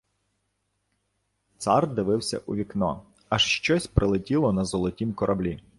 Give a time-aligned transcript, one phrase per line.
[1.57, 5.61] Цар дивиться у вікно— аж щось прилетіло на золотім кораблі.